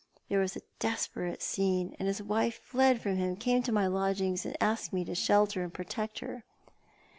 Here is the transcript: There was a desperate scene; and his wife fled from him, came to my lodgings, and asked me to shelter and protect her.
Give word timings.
There 0.29 0.39
was 0.39 0.55
a 0.57 0.61
desperate 0.79 1.43
scene; 1.43 1.95
and 1.99 2.07
his 2.07 2.23
wife 2.23 2.59
fled 2.63 2.99
from 3.01 3.17
him, 3.17 3.35
came 3.35 3.61
to 3.61 3.71
my 3.71 3.85
lodgings, 3.85 4.47
and 4.47 4.57
asked 4.59 4.91
me 4.91 5.05
to 5.05 5.13
shelter 5.13 5.61
and 5.61 5.71
protect 5.71 6.17
her. 6.21 6.43